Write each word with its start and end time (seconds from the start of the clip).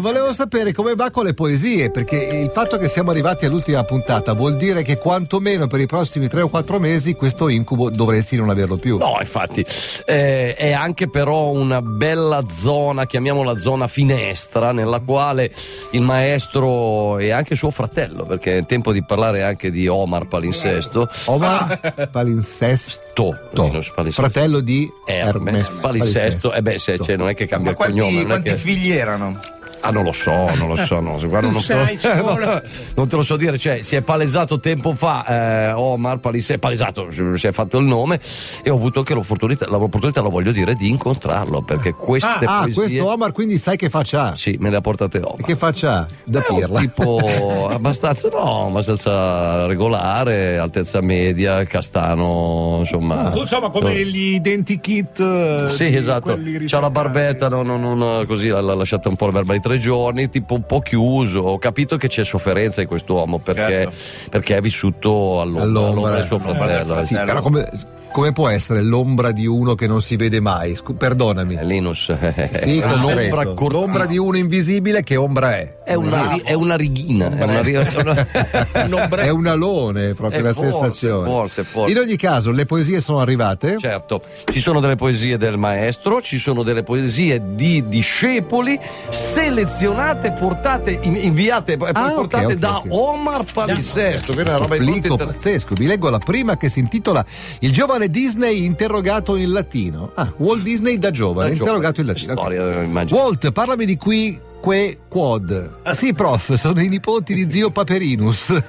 Volevo 0.00 0.32
sapere 0.32 0.72
come 0.72 0.94
va 0.94 1.10
con 1.10 1.26
le 1.26 1.34
poesie, 1.34 1.90
perché 1.90 2.16
il 2.16 2.48
fatto 2.48 2.78
che 2.78 2.88
siamo 2.88 3.10
arrivati 3.10 3.44
all'ultima 3.44 3.84
puntata 3.84 4.32
vuol 4.32 4.56
dire 4.56 4.82
che 4.82 4.96
quantomeno 4.96 5.66
per 5.66 5.80
i 5.80 5.86
prossimi 5.86 6.28
tre 6.28 6.40
o 6.40 6.48
quattro 6.48 6.80
mesi 6.80 7.12
questo 7.12 7.48
incubo 7.48 7.90
dovresti 7.90 8.36
non 8.36 8.48
averlo 8.48 8.78
più. 8.78 8.96
No, 8.96 9.18
infatti, 9.20 9.64
eh, 10.06 10.54
è 10.54 10.72
anche 10.72 11.10
però 11.10 11.50
una 11.50 11.82
bella 11.82 12.42
zona, 12.50 13.04
chiamiamola 13.04 13.58
zona 13.58 13.86
finestra, 13.86 14.72
nella 14.72 15.00
quale 15.00 15.52
il 15.90 16.00
maestro 16.00 17.18
e 17.18 17.30
anche 17.30 17.54
suo 17.54 17.70
fratello, 17.70 18.24
perché 18.24 18.56
è 18.58 18.64
tempo 18.64 18.92
di 18.92 19.04
parlare 19.04 19.42
anche 19.42 19.70
di 19.70 19.86
Omar 19.86 20.26
Palinsesto. 20.26 21.06
Omar 21.26 22.08
Palinsesto, 22.10 23.36
Palinsesto. 23.52 24.10
fratello 24.10 24.60
di 24.60 24.90
Hermes, 25.04 25.54
Hermes 25.54 25.78
Palinsesto. 25.80 26.52
Eh 26.54 26.62
beh, 26.62 26.78
se, 26.78 26.98
cioè, 26.98 27.16
non 27.16 27.28
è 27.28 27.34
che 27.34 27.46
cambia 27.46 27.72
Ma 27.72 27.76
quanti, 27.76 27.96
il 27.98 28.02
cognome. 28.02 28.22
non 28.22 28.24
è 28.24 28.40
quanti 28.40 28.48
che... 28.48 28.56
figli 28.56 28.90
erano? 28.90 29.51
Ah, 29.84 29.90
non 29.90 30.04
lo 30.04 30.12
so, 30.12 30.30
non 30.56 30.68
lo 30.68 30.76
so, 30.76 31.00
no. 31.00 31.18
Guarda, 31.18 31.50
non, 31.50 31.60
sai, 31.60 31.98
te 31.98 32.14
lo, 32.14 32.62
non 32.94 33.08
te 33.08 33.16
lo 33.16 33.22
so 33.22 33.36
dire. 33.36 33.58
Cioè, 33.58 33.82
si 33.82 33.96
è 33.96 34.00
palesato 34.00 34.60
tempo 34.60 34.94
fa 34.94 35.68
eh, 35.68 35.72
Omar 35.72 36.18
Palisse, 36.18 36.54
è 36.54 36.58
palesato, 36.58 37.08
si 37.10 37.46
è 37.46 37.52
fatto 37.52 37.78
il 37.78 37.84
nome 37.86 38.20
e 38.62 38.70
ho 38.70 38.76
avuto 38.76 39.00
anche 39.00 39.14
l'opportunità, 39.14 39.66
l'opportunità, 39.66 40.20
lo 40.20 40.30
voglio 40.30 40.52
dire, 40.52 40.74
di 40.74 40.88
incontrarlo 40.88 41.62
perché 41.62 41.94
queste 41.94 42.28
ah, 42.44 42.60
poesie... 42.62 42.70
Ah, 42.70 42.74
questo 42.74 43.10
Omar 43.10 43.32
quindi 43.32 43.58
sai 43.58 43.76
che 43.76 43.88
faccia 43.90 44.30
ha? 44.30 44.36
Sì, 44.36 44.56
me 44.60 44.70
le 44.70 44.76
ha 44.76 44.80
portate 44.80 45.18
Omar. 45.18 45.40
E 45.40 45.42
che 45.42 45.56
faccia 45.56 45.98
ha? 45.98 46.06
Da 46.24 46.44
un 46.48 46.58
pirla? 46.58 46.78
tipo 46.80 47.68
abbastanza, 47.70 48.28
no, 48.28 48.66
abbastanza 48.66 49.66
regolare, 49.66 50.58
altezza 50.58 51.00
media, 51.00 51.64
castano, 51.64 52.76
insomma. 52.80 53.32
Insomma, 53.34 53.70
come 53.70 54.04
gli 54.04 54.34
identikit. 54.34 55.18
eh, 55.20 55.64
Sì, 55.68 55.94
esatto. 55.96 56.38
C'ha 56.66 56.80
la 56.80 56.90
barbetta, 56.90 57.48
non, 57.48 57.66
non- 57.66 57.98
non- 57.98 58.26
così 58.26 58.48
l'ha 58.48 58.60
lasciata 58.60 59.08
un 59.08 59.16
po' 59.16 59.26
la 59.26 59.32
barba 59.32 59.52
di 59.54 59.60
tre 59.60 59.71
giorni, 59.78 60.28
tipo 60.28 60.54
un 60.54 60.64
po' 60.64 60.80
chiuso. 60.80 61.40
Ho 61.40 61.58
capito 61.58 61.96
che 61.96 62.08
c'è 62.08 62.24
sofferenza 62.24 62.80
in 62.80 62.86
quest'uomo 62.86 63.38
perché, 63.38 63.88
perché 64.30 64.56
è 64.56 64.60
vissuto 64.60 65.40
all'ombra, 65.40 65.62
all'ombra 65.62 66.14
del 66.14 66.24
suo 66.24 66.38
fratello. 66.38 67.04
Sì, 67.04 67.14
però 67.14 67.40
come, 67.40 67.68
come 68.12 68.32
può 68.32 68.48
essere 68.48 68.82
l'ombra 68.82 69.32
di 69.32 69.46
uno 69.46 69.74
che 69.74 69.86
non 69.86 70.00
si 70.02 70.16
vede 70.16 70.40
mai? 70.40 70.74
Scu- 70.76 70.96
perdonami. 70.96 71.58
Linus. 71.62 72.10
Sì, 72.52 72.78
È 72.78 72.82
concreto. 72.82 73.34
l'ombra 73.34 73.54
cor- 73.54 73.72
l'ombra 73.72 74.06
di 74.06 74.18
uno 74.18 74.36
invisibile, 74.36 75.02
che 75.02 75.16
ombra 75.16 75.56
è? 75.56 75.78
È 75.84 75.94
una, 75.94 76.40
è 76.42 76.52
una 76.52 76.76
righina, 76.76 77.30
è 77.36 77.42
una, 77.42 77.60
è 78.72 78.84
una- 78.86 79.08
È 79.16 79.28
un 79.30 79.46
alone, 79.46 80.12
proprio 80.14 80.40
Eh, 80.40 80.42
la 80.42 80.52
forse, 80.52 80.70
sensazione. 80.70 81.28
forse, 81.28 81.64
forse. 81.64 81.90
In 81.92 81.98
ogni 81.98 82.16
caso, 82.16 82.50
le 82.50 82.66
poesie 82.66 83.00
sono 83.00 83.20
arrivate? 83.20 83.76
Certo, 83.78 84.22
ci 84.50 84.60
sono 84.60 84.80
delle 84.80 84.96
poesie 84.96 85.36
del 85.38 85.56
maestro, 85.56 86.20
ci 86.20 86.38
sono 86.38 86.62
delle 86.62 86.82
poesie 86.82 87.40
di 87.54 87.88
discepoli 87.88 88.78
selezionate, 89.10 90.32
portate, 90.32 90.98
in- 91.02 91.16
inviate 91.16 91.72
e 91.72 91.78
Ah, 91.92 92.10
portate 92.10 92.44
ok, 92.46 92.52
da 92.54 92.76
ok. 92.78 92.84
Omar 92.90 93.44
Palinsesto. 93.52 94.34
che 94.34 94.40
è 94.42 94.44
una 94.44 94.56
roba 94.56 94.76
plico 94.76 95.16
pazzesco. 95.16 95.74
Vi 95.74 95.86
leggo 95.86 96.10
la 96.10 96.18
prima 96.18 96.56
che 96.56 96.68
si 96.68 96.78
intitola 96.80 97.24
Il 97.60 97.72
giovane 97.72 98.01
Disney 98.08 98.64
interrogato 98.64 99.36
in 99.36 99.52
latino. 99.52 100.12
Ah, 100.14 100.32
Walt 100.36 100.62
Disney 100.62 100.98
da 100.98 101.10
giovane, 101.10 101.48
Da 101.50 101.54
interrogato 101.54 102.00
in 102.00 102.06
giovane. 102.06 102.26
latino. 102.26 102.32
Ok. 102.32 102.38
Storia, 102.68 102.82
immagino. 102.82 103.18
Walt, 103.20 103.52
parlami 103.52 103.84
di 103.84 103.96
qui, 103.96 104.40
que, 104.60 104.98
quod. 105.08 105.74
Ah, 105.82 105.94
sì, 105.94 106.12
prof, 106.12 106.54
sono 106.54 106.80
i 106.80 106.88
nipoti 106.88 107.34
di 107.34 107.50
zio 107.50 107.70
Paperinus. 107.70 108.52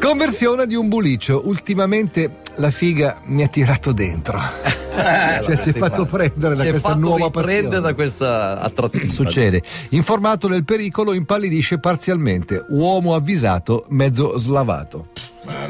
Conversione 0.00 0.66
di 0.66 0.74
un 0.74 0.88
bulicio. 0.88 1.42
Ultimamente 1.46 2.40
la 2.56 2.70
figa 2.70 3.20
mi 3.26 3.42
ha 3.42 3.48
tirato 3.48 3.92
dentro. 3.92 4.40
cioè 5.42 5.56
si 5.56 5.70
è 5.70 5.72
fatto 5.72 6.06
prendere 6.06 6.54
da 6.54 6.62
Si 6.62 6.70
questa 6.70 6.94
nuova 6.94 7.30
passione. 7.30 7.80
da 7.80 7.94
questa 7.94 8.60
attrattiva. 8.60 9.12
Succede. 9.12 9.60
Informato 9.90 10.46
del 10.48 10.64
pericolo, 10.64 11.12
impallidisce 11.12 11.78
parzialmente. 11.78 12.64
Uomo 12.68 13.14
avvisato, 13.14 13.84
mezzo 13.88 14.38
slavato. 14.38 15.08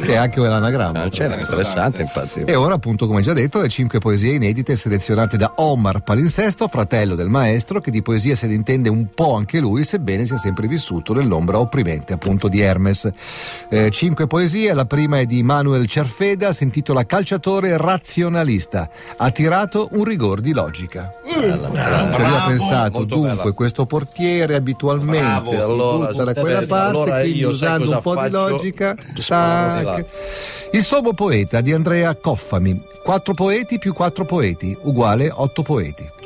Che 0.00 0.12
è 0.12 0.16
anche 0.16 0.40
l'anagramma. 0.40 1.02
Ah, 1.02 1.08
c'era 1.08 1.38
interessante, 1.38 2.02
infatti. 2.02 2.42
E 2.44 2.54
ora, 2.54 2.74
appunto, 2.74 3.06
come 3.06 3.20
già 3.22 3.32
detto, 3.32 3.60
le 3.60 3.68
cinque 3.68 3.98
poesie 3.98 4.32
inedite 4.34 4.76
selezionate 4.76 5.36
da 5.36 5.52
Omar 5.56 6.02
Palinsesto, 6.02 6.68
fratello 6.68 7.14
del 7.14 7.28
maestro, 7.28 7.80
che 7.80 7.90
di 7.90 8.02
poesia 8.02 8.36
se 8.36 8.46
ne 8.46 8.54
intende 8.54 8.88
un 8.88 9.08
po' 9.14 9.34
anche 9.34 9.58
lui, 9.58 9.84
sebbene 9.84 10.26
sia 10.26 10.38
sempre 10.38 10.66
vissuto 10.66 11.12
nell'ombra 11.12 11.58
opprimente, 11.58 12.12
appunto, 12.12 12.48
di 12.48 12.60
Hermes. 12.60 13.10
Eh, 13.68 13.90
cinque 13.90 14.26
poesie, 14.26 14.72
la 14.74 14.84
prima 14.84 15.18
è 15.18 15.26
di 15.26 15.42
Manuel 15.42 15.86
Cerfeda, 15.86 16.52
si 16.52 16.64
intitola 16.64 17.04
Calciatore 17.04 17.76
razionalista. 17.76 18.88
Ha 19.16 19.30
tirato 19.30 19.88
un 19.92 20.04
rigor 20.04 20.40
di 20.40 20.52
logica. 20.52 21.10
Bella, 21.24 21.68
bella. 21.68 22.12
Cioè 22.12 22.26
lui 22.26 22.36
ha 22.36 22.44
pensato, 22.46 22.98
molto 22.98 23.14
dunque, 23.14 23.36
bella. 23.36 23.52
questo 23.52 23.86
portiere 23.86 24.54
abitualmente 24.54 25.18
Bravo. 25.18 25.50
si 25.50 25.56
Allora, 25.56 26.06
butta 26.08 26.24
da 26.24 26.34
quella 26.34 26.62
parte, 26.66 26.96
allora 26.96 27.20
quindi 27.20 27.38
io 27.38 27.48
usando 27.48 27.90
un 27.90 28.00
po' 28.00 28.14
di 28.14 28.20
faccio? 28.30 28.48
logica, 28.48 28.96
Sparo 29.14 29.67
tac. 29.68 30.04
Il 30.72 30.82
sommo 30.82 31.12
poeta 31.12 31.60
di 31.60 31.72
Andrea 31.72 32.14
Coffami. 32.14 32.80
Quattro 33.02 33.34
poeti 33.34 33.78
più 33.78 33.94
quattro 33.94 34.24
poeti, 34.24 34.76
uguale 34.82 35.30
otto 35.32 35.62
poeti. 35.62 36.16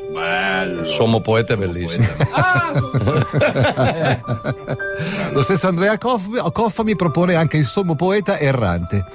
Sommo 0.84 1.20
poeta 1.20 1.54
è 1.54 1.56
bellissimo. 1.56 2.04
Lo 5.32 5.42
stesso 5.42 5.68
Andrea 5.68 5.96
Coff- 5.96 6.52
Coffami 6.52 6.96
propone 6.96 7.34
anche 7.34 7.56
il 7.56 7.64
sommo 7.64 7.94
poeta 7.94 8.38
errante. 8.38 9.06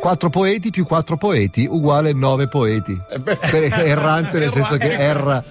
Quattro 0.00 0.30
poeti 0.30 0.70
più 0.70 0.86
quattro 0.86 1.16
poeti, 1.16 1.66
uguale 1.68 2.12
nove 2.12 2.48
poeti. 2.48 2.98
Errante 3.50 4.38
nel 4.38 4.52
senso 4.52 4.76
che 4.76 4.94
erra. 4.94 5.42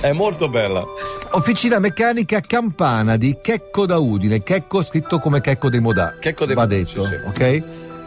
È 0.00 0.12
molto 0.12 0.48
bella. 0.48 0.84
Officina 1.30 1.80
meccanica 1.80 2.40
campana 2.40 3.16
di 3.16 3.36
Checco 3.42 3.84
da 3.84 3.98
Udine. 3.98 4.40
Checco 4.42 4.80
scritto 4.82 5.18
come 5.18 5.40
Checco 5.40 5.68
dei 5.68 5.80
Modà. 5.80 6.14
Checco 6.20 6.46
dei 6.46 6.54
Va 6.54 6.62
Modà, 6.62 6.76
detto, 6.76 7.04
sì, 7.04 7.10
sì. 7.10 7.16
ok? 7.26 7.62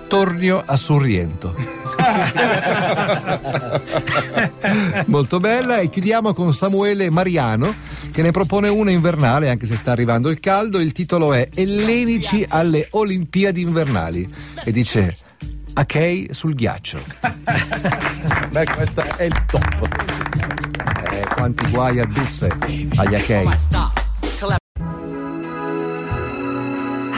Tornio 0.07 0.63
a 0.65 0.75
Sorriento. 0.77 1.53
Molto 5.05 5.39
bella 5.39 5.79
e 5.79 5.89
chiudiamo 5.89 6.33
con 6.33 6.53
Samuele 6.53 7.09
Mariano 7.09 7.73
che 8.11 8.21
ne 8.21 8.31
propone 8.31 8.69
una 8.69 8.91
invernale 8.91 9.49
anche 9.49 9.67
se 9.67 9.75
sta 9.75 9.91
arrivando 9.91 10.29
il 10.29 10.39
caldo. 10.39 10.79
Il 10.79 10.93
titolo 10.93 11.33
è 11.33 11.49
Ellenici 11.53 12.45
alle 12.47 12.87
Olimpiadi 12.91 13.61
invernali 13.61 14.27
e 14.63 14.71
dice 14.71 15.13
Achei 15.73 16.29
sul 16.31 16.53
ghiaccio. 16.53 16.99
Beh, 18.49 18.65
questo 18.65 19.03
è 19.17 19.23
il 19.23 19.45
top. 19.45 19.89
Quanti 21.41 21.71
guai 21.71 21.99
addusse 21.99 22.55
agli 22.97 23.15
Achei. 23.15 24.00